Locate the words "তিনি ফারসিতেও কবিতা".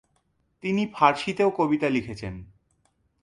0.63-1.87